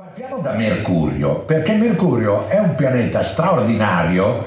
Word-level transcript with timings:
Partiamo 0.00 0.38
da 0.38 0.52
Mercurio, 0.52 1.40
perché 1.40 1.74
Mercurio 1.74 2.46
è 2.46 2.56
un 2.56 2.76
pianeta 2.76 3.24
straordinario 3.24 4.44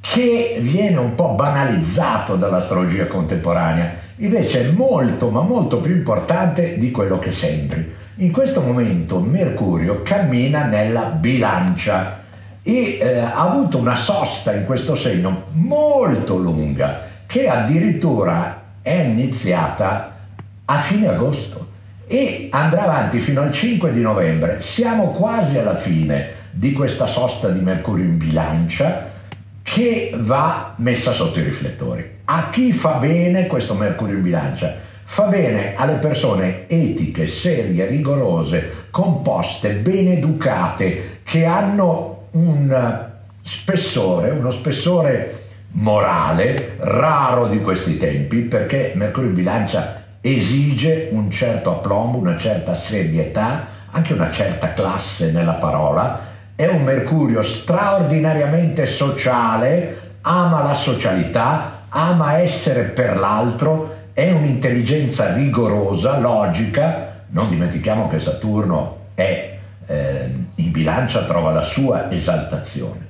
che 0.00 0.58
viene 0.60 0.98
un 0.98 1.14
po' 1.14 1.34
banalizzato 1.34 2.34
dall'astrologia 2.34 3.06
contemporanea, 3.06 3.92
invece 4.16 4.62
è 4.62 4.70
molto 4.72 5.30
ma 5.30 5.42
molto 5.42 5.80
più 5.80 5.94
importante 5.94 6.78
di 6.78 6.90
quello 6.90 7.20
che 7.20 7.30
sembri. 7.30 7.94
In 8.16 8.32
questo 8.32 8.60
momento 8.60 9.20
Mercurio 9.20 10.02
cammina 10.02 10.64
nella 10.64 11.02
bilancia 11.02 12.18
e 12.60 12.98
eh, 13.00 13.18
ha 13.20 13.38
avuto 13.38 13.78
una 13.78 13.94
sosta 13.94 14.52
in 14.52 14.64
questo 14.64 14.96
segno 14.96 15.44
molto 15.52 16.38
lunga 16.38 17.02
che 17.24 17.48
addirittura 17.48 18.62
è 18.82 18.94
iniziata 18.94 20.16
a 20.64 20.78
fine 20.78 21.06
agosto 21.06 21.76
e 22.08 22.48
andrà 22.50 22.84
avanti 22.84 23.20
fino 23.20 23.42
al 23.42 23.52
5 23.52 23.92
di 23.92 24.00
novembre. 24.00 24.62
Siamo 24.62 25.12
quasi 25.12 25.58
alla 25.58 25.76
fine 25.76 26.30
di 26.50 26.72
questa 26.72 27.06
sosta 27.06 27.50
di 27.50 27.60
Mercurio 27.60 28.06
in 28.06 28.16
bilancia 28.16 29.10
che 29.62 30.12
va 30.16 30.72
messa 30.76 31.12
sotto 31.12 31.38
i 31.38 31.42
riflettori. 31.42 32.16
A 32.24 32.48
chi 32.50 32.72
fa 32.72 32.94
bene 32.94 33.46
questo 33.46 33.74
Mercurio 33.74 34.16
in 34.16 34.22
bilancia? 34.22 34.74
Fa 35.04 35.24
bene 35.24 35.74
alle 35.76 35.94
persone 35.94 36.66
etiche, 36.66 37.26
serie, 37.26 37.86
rigorose, 37.86 38.86
composte, 38.90 39.74
ben 39.74 40.08
educate, 40.08 41.20
che 41.22 41.44
hanno 41.44 42.28
un 42.32 43.06
spessore, 43.42 44.30
uno 44.30 44.50
spessore 44.50 45.44
morale 45.72 46.76
raro 46.78 47.48
di 47.48 47.60
questi 47.60 47.98
tempi, 47.98 48.38
perché 48.38 48.92
Mercurio 48.94 49.28
in 49.28 49.34
bilancia 49.34 50.07
esige 50.20 51.08
un 51.12 51.30
certo 51.30 51.70
aplombo, 51.70 52.18
una 52.18 52.36
certa 52.36 52.74
serietà, 52.74 53.66
anche 53.90 54.12
una 54.12 54.30
certa 54.30 54.72
classe 54.72 55.30
nella 55.32 55.54
parola, 55.54 56.20
è 56.54 56.66
un 56.66 56.82
Mercurio 56.82 57.42
straordinariamente 57.42 58.86
sociale, 58.86 60.16
ama 60.22 60.62
la 60.62 60.74
socialità, 60.74 61.84
ama 61.88 62.38
essere 62.38 62.82
per 62.82 63.16
l'altro, 63.16 63.96
è 64.12 64.30
un'intelligenza 64.32 65.32
rigorosa, 65.34 66.18
logica, 66.18 67.22
non 67.28 67.48
dimentichiamo 67.48 68.08
che 68.08 68.18
Saturno 68.18 68.96
è 69.14 69.58
eh, 69.86 70.34
in 70.56 70.70
bilancia, 70.70 71.24
trova 71.24 71.52
la 71.52 71.62
sua 71.62 72.10
esaltazione. 72.10 73.06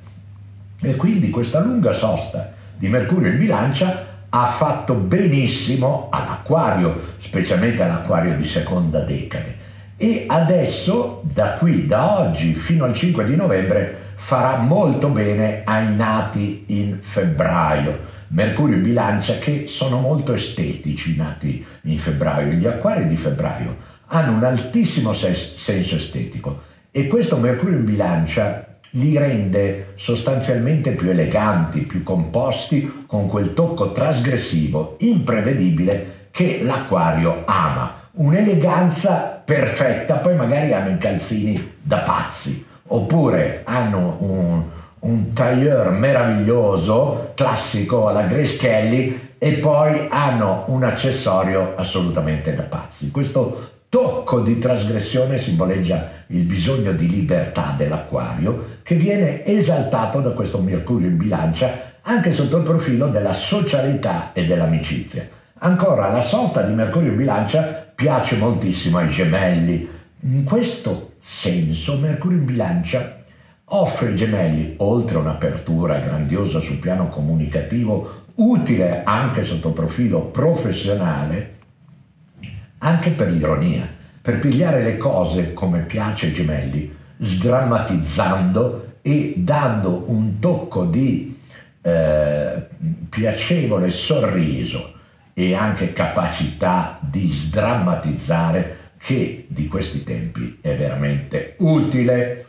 E 0.81 0.95
quindi 0.95 1.29
questa 1.29 1.59
lunga 1.59 1.91
sosta 1.93 2.51
di 2.77 2.87
Mercurio 2.87 3.31
in 3.31 3.39
bilancia 3.39 4.08
ha 4.29 4.45
fatto 4.47 4.93
benissimo 4.93 6.09
all'acquario, 6.11 7.15
specialmente 7.19 7.83
all'acquario 7.83 8.35
di 8.35 8.45
seconda 8.45 8.99
decade. 8.99 9.67
E 9.97 10.25
adesso, 10.27 11.21
da 11.23 11.53
qui, 11.53 11.85
da 11.85 12.19
oggi 12.19 12.53
fino 12.53 12.85
al 12.85 12.93
5 12.93 13.25
di 13.25 13.35
novembre, 13.35 14.07
farà 14.15 14.57
molto 14.57 15.09
bene 15.09 15.63
ai 15.65 15.93
nati 15.95 16.65
in 16.67 16.99
febbraio. 17.01 18.17
Mercurio 18.27 18.75
in 18.75 18.83
bilancia 18.83 19.39
che 19.39 19.65
sono 19.67 19.99
molto 19.99 20.33
estetici 20.33 21.15
nati 21.15 21.65
in 21.83 21.97
febbraio. 21.97 22.53
Gli 22.53 22.67
acquari 22.67 23.07
di 23.07 23.17
febbraio 23.17 23.75
hanno 24.07 24.33
un 24.33 24.43
altissimo 24.43 25.13
senso 25.13 25.95
estetico 25.95 26.61
e 26.91 27.07
questo 27.07 27.37
Mercurio 27.37 27.77
in 27.77 27.85
bilancia 27.85 28.68
li 28.91 29.17
rende 29.17 29.93
sostanzialmente 29.95 30.91
più 30.91 31.09
eleganti, 31.09 31.81
più 31.81 32.03
composti, 32.03 33.03
con 33.05 33.27
quel 33.27 33.53
tocco 33.53 33.91
trasgressivo, 33.91 34.95
imprevedibile 34.99 36.27
che 36.31 36.61
l'acquario 36.63 37.43
ama. 37.45 38.09
Un'eleganza 38.11 39.41
perfetta, 39.43 40.15
poi 40.15 40.35
magari 40.35 40.73
hanno 40.73 40.91
i 40.91 40.97
calzini 40.97 41.73
da 41.81 41.99
pazzi, 41.99 42.65
oppure 42.87 43.61
hanno 43.65 44.17
un, 44.19 44.61
un 44.99 45.33
tailleur 45.33 45.91
meraviglioso, 45.91 47.31
classico 47.35 48.07
alla 48.07 48.23
Grace 48.23 48.57
Kelly, 48.57 49.27
e 49.37 49.53
poi 49.53 50.07
hanno 50.09 50.65
un 50.67 50.83
accessorio 50.83 51.73
assolutamente 51.77 52.53
da 52.53 52.63
pazzi. 52.63 53.09
Questo 53.09 53.77
tocco 53.89 54.41
di 54.41 54.59
trasgressione 54.59 55.39
simboleggia 55.39 56.11
il 56.27 56.43
bisogno 56.43 56.93
di 56.93 57.09
libertà 57.09 57.73
dell'acquario 57.75 58.77
che 58.83 58.93
viene 58.93 59.43
esaltato 59.45 60.21
da 60.21 60.29
questo 60.29 60.61
Mercurio 60.61 61.07
in 61.07 61.17
bilancia 61.17 61.97
anche 62.03 62.31
sotto 62.31 62.57
il 62.57 62.63
profilo 62.63 63.07
della 63.07 63.33
socialità 63.33 64.31
e 64.33 64.45
dell'amicizia. 64.45 65.27
Ancora, 65.61 66.11
la 66.11 66.21
sosta 66.21 66.61
di 66.61 66.73
Mercurio 66.73 67.11
in 67.11 67.17
bilancia 67.17 67.91
piace 67.93 68.37
moltissimo 68.37 68.99
ai 68.99 69.09
gemelli. 69.09 69.89
In 70.21 70.43
questo 70.43 71.13
senso, 71.21 71.97
Mercurio 71.97 72.37
in 72.37 72.45
bilancia 72.45 73.23
offre 73.65 74.09
ai 74.09 74.15
gemelli, 74.15 74.75
oltre 74.77 75.17
a 75.17 75.21
un'apertura 75.21 75.99
grandiosa 75.99 76.59
sul 76.59 76.77
piano 76.77 77.09
comunicativo, 77.09 78.25
utile 78.35 79.03
anche 79.03 79.43
sotto 79.43 79.69
il 79.69 79.73
profilo 79.73 80.21
professionale, 80.25 81.57
anche 82.79 83.11
per 83.11 83.31
l'ironia, 83.31 83.87
per 84.21 84.39
pigliare 84.39 84.83
le 84.83 84.97
cose 84.97 85.53
come 85.53 85.81
piace 85.81 86.27
ai 86.27 86.33
gemelli, 86.33 86.95
sdrammatizzando 87.17 88.93
e 89.01 89.33
dando 89.37 90.05
un 90.07 90.39
tocco 90.39 90.85
di 90.85 91.37
eh, 91.81 92.67
piacevole 93.09 93.91
sorriso 93.91 94.93
e 95.33 95.55
anche 95.55 95.93
capacità 95.93 96.99
di 97.01 97.31
sdrammatizzare 97.31 98.77
che 98.97 99.45
di 99.47 99.67
questi 99.67 100.03
tempi 100.03 100.59
è 100.61 100.75
veramente 100.75 101.55
utile. 101.59 102.45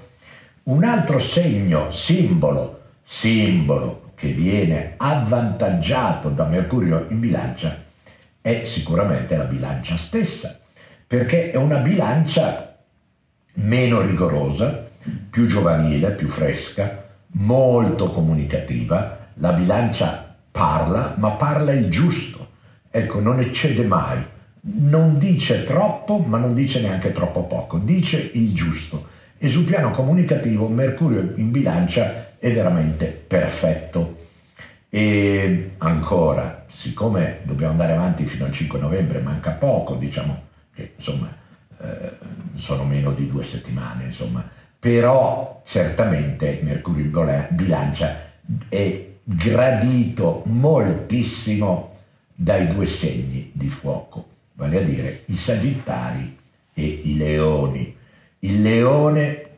Un 0.64 0.84
altro 0.84 1.18
segno, 1.18 1.90
simbolo, 1.90 2.80
simbolo 3.04 4.12
che 4.14 4.32
viene 4.32 4.94
avvantaggiato 4.96 6.28
da 6.28 6.44
Mercurio 6.44 7.06
in 7.08 7.20
bilancia 7.20 7.88
è 8.40 8.64
sicuramente 8.64 9.36
la 9.36 9.44
bilancia 9.44 9.96
stessa, 9.96 10.58
perché 11.06 11.50
è 11.50 11.56
una 11.56 11.78
bilancia 11.78 12.76
meno 13.54 14.00
rigorosa, 14.00 14.88
più 15.30 15.46
giovanile, 15.46 16.12
più 16.12 16.28
fresca, 16.28 17.08
molto 17.32 18.10
comunicativa. 18.10 19.28
La 19.34 19.52
bilancia 19.52 20.36
parla, 20.50 21.14
ma 21.16 21.30
parla 21.30 21.72
il 21.72 21.88
giusto. 21.90 22.48
Ecco, 22.90 23.20
non 23.20 23.40
eccede 23.40 23.84
mai. 23.84 24.24
Non 24.62 25.18
dice 25.18 25.64
troppo, 25.64 26.18
ma 26.18 26.38
non 26.38 26.54
dice 26.54 26.80
neanche 26.80 27.12
troppo 27.12 27.44
poco. 27.44 27.78
Dice 27.78 28.30
il 28.34 28.52
giusto. 28.54 29.08
E 29.38 29.48
sul 29.48 29.64
piano 29.64 29.90
comunicativo 29.90 30.68
Mercurio 30.68 31.32
in 31.36 31.50
bilancia 31.50 32.36
è 32.38 32.52
veramente 32.52 33.06
perfetto. 33.06 34.19
E 34.92 35.74
ancora, 35.78 36.64
siccome 36.68 37.38
dobbiamo 37.44 37.72
andare 37.72 37.92
avanti 37.92 38.26
fino 38.26 38.44
al 38.44 38.52
5 38.52 38.80
novembre, 38.80 39.20
manca 39.20 39.52
poco, 39.52 39.94
diciamo 39.94 40.48
che 40.74 40.94
insomma 40.96 41.32
eh, 41.80 42.12
sono 42.54 42.84
meno 42.84 43.12
di 43.12 43.28
due 43.28 43.44
settimane, 43.44 44.06
insomma, 44.06 44.44
però 44.78 45.62
certamente 45.64 46.58
Mercurio 46.62 47.24
bilancia 47.50 48.16
è 48.68 49.08
gradito 49.22 50.42
moltissimo 50.46 51.98
dai 52.34 52.66
due 52.66 52.86
segni 52.88 53.50
di 53.54 53.68
fuoco, 53.68 54.26
vale 54.54 54.80
a 54.80 54.82
dire 54.82 55.22
i 55.26 55.36
sagittari 55.36 56.36
e 56.74 56.84
i 57.04 57.16
leoni. 57.16 57.96
Il 58.40 58.62
leone 58.62 59.48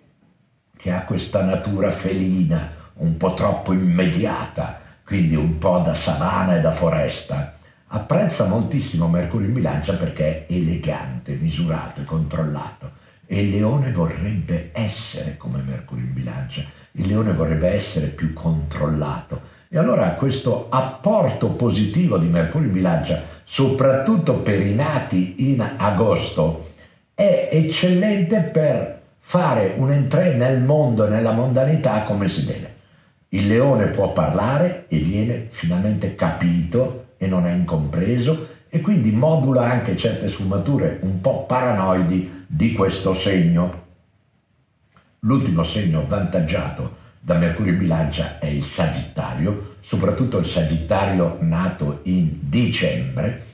che 0.76 0.90
ha 0.90 1.04
questa 1.04 1.42
natura 1.42 1.90
felina, 1.90 2.70
un 2.94 3.16
po' 3.16 3.32
troppo 3.34 3.72
immediata, 3.72 4.81
quindi 5.12 5.34
un 5.34 5.58
po' 5.58 5.82
da 5.84 5.92
savana 5.92 6.56
e 6.56 6.62
da 6.62 6.72
foresta, 6.72 7.52
apprezza 7.88 8.46
moltissimo 8.46 9.08
Mercurio 9.08 9.48
in 9.48 9.52
bilancia 9.52 9.92
perché 9.92 10.46
è 10.46 10.52
elegante, 10.54 11.34
misurato 11.34 12.00
e 12.00 12.04
controllato. 12.04 12.92
E 13.26 13.42
il 13.42 13.50
leone 13.50 13.92
vorrebbe 13.92 14.70
essere 14.72 15.36
come 15.36 15.60
Mercurio 15.60 16.06
in 16.06 16.14
bilancia, 16.14 16.64
il 16.92 17.08
leone 17.08 17.34
vorrebbe 17.34 17.68
essere 17.68 18.06
più 18.06 18.32
controllato. 18.32 19.42
E 19.68 19.76
allora 19.76 20.12
questo 20.12 20.68
apporto 20.70 21.48
positivo 21.48 22.16
di 22.16 22.28
Mercurio 22.28 22.68
in 22.68 22.72
bilancia, 22.72 23.22
soprattutto 23.44 24.38
per 24.38 24.62
i 24.62 24.74
nati 24.74 25.50
in 25.52 25.74
agosto, 25.76 26.70
è 27.12 27.50
eccellente 27.52 28.40
per 28.44 29.00
fare 29.18 29.74
un 29.76 29.92
entrée 29.92 30.36
nel 30.36 30.62
mondo 30.62 31.04
e 31.04 31.10
nella 31.10 31.32
mondanità 31.32 32.04
come 32.04 32.30
si 32.30 32.46
deve. 32.46 32.80
Il 33.34 33.46
leone 33.46 33.86
può 33.86 34.12
parlare 34.12 34.84
e 34.88 34.98
viene 34.98 35.46
finalmente 35.48 36.14
capito 36.14 37.14
e 37.16 37.26
non 37.26 37.46
è 37.46 37.52
incompreso 37.52 38.46
e 38.68 38.82
quindi 38.82 39.10
modula 39.10 39.70
anche 39.70 39.96
certe 39.96 40.28
sfumature 40.28 40.98
un 41.00 41.18
po' 41.22 41.46
paranoidi 41.46 42.44
di 42.46 42.74
questo 42.74 43.14
segno. 43.14 43.84
L'ultimo 45.20 45.64
segno 45.64 46.04
vantaggiato 46.06 46.96
da 47.20 47.38
Mercurio 47.38 47.72
in 47.72 47.78
bilancia 47.78 48.38
è 48.38 48.46
il 48.46 48.64
Sagittario, 48.64 49.76
soprattutto 49.80 50.36
il 50.36 50.46
Sagittario 50.46 51.38
nato 51.40 52.00
in 52.02 52.36
dicembre. 52.38 53.46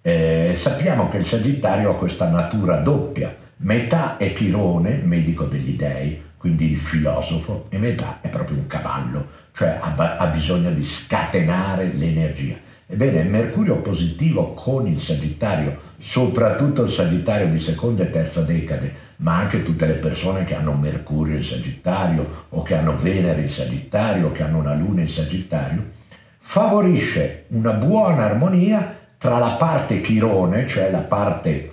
Eh, 0.00 0.52
sappiamo 0.54 1.10
che 1.10 1.18
il 1.18 1.26
Sagittario 1.26 1.90
ha 1.90 1.96
questa 1.96 2.30
natura 2.30 2.78
doppia, 2.78 3.36
Metà 3.56 4.16
è 4.16 4.32
Chirone, 4.32 5.02
medico 5.04 5.44
degli 5.44 5.76
dei, 5.76 6.20
quindi 6.42 6.72
il 6.72 6.78
filosofo, 6.78 7.66
e 7.68 7.78
metà 7.78 8.18
è 8.20 8.26
proprio 8.26 8.56
un 8.56 8.66
cavallo, 8.66 9.28
cioè 9.54 9.78
ha, 9.80 10.16
ha 10.16 10.26
bisogno 10.26 10.72
di 10.72 10.84
scatenare 10.84 11.92
l'energia. 11.94 12.56
Ebbene, 12.84 13.22
Mercurio 13.22 13.76
positivo 13.76 14.52
con 14.52 14.88
il 14.88 14.98
Sagittario, 14.98 15.78
soprattutto 16.00 16.82
il 16.82 16.90
Sagittario 16.90 17.46
di 17.46 17.60
seconda 17.60 18.02
e 18.02 18.10
terza 18.10 18.40
decade, 18.40 18.92
ma 19.18 19.36
anche 19.36 19.62
tutte 19.62 19.86
le 19.86 19.92
persone 19.92 20.42
che 20.42 20.56
hanno 20.56 20.72
Mercurio 20.72 21.36
in 21.36 21.44
Sagittario 21.44 22.46
o 22.48 22.62
che 22.62 22.74
hanno 22.74 22.96
Venere 22.96 23.42
in 23.42 23.48
Sagittario 23.48 24.26
o 24.26 24.32
che 24.32 24.42
hanno 24.42 24.58
una 24.58 24.74
Luna 24.74 25.02
in 25.02 25.10
Sagittario, 25.10 25.90
favorisce 26.38 27.44
una 27.50 27.70
buona 27.70 28.24
armonia 28.24 28.96
tra 29.16 29.38
la 29.38 29.50
parte 29.50 30.00
chirone, 30.00 30.66
cioè 30.66 30.90
la 30.90 30.98
parte 30.98 31.70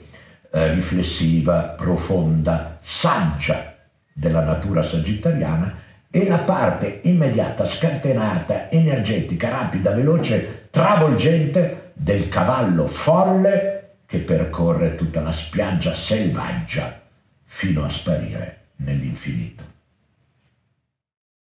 eh, 0.52 0.74
riflessiva, 0.76 1.74
profonda, 1.76 2.78
saggia 2.82 3.78
della 4.20 4.44
natura 4.44 4.84
sagittariana, 4.84 5.88
e 6.12 6.28
la 6.28 6.40
parte 6.40 7.00
immediata, 7.04 7.66
scatenata, 7.66 8.70
energetica, 8.70 9.50
rapida, 9.50 9.92
veloce, 9.92 10.68
travolgente 10.72 11.92
del 11.94 12.28
cavallo 12.30 12.88
folle 12.88 13.98
che 14.06 14.20
percorre 14.20 14.96
tutta 14.96 15.22
la 15.22 15.32
spiaggia 15.32 15.94
selvaggia 15.94 17.00
fino 17.46 17.86
a 17.86 17.90
sparire 17.90 18.58
nell'infinito. 18.78 19.64